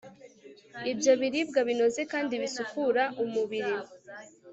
[0.91, 3.73] ibyo biribwa binoza kandi bisukura umubiri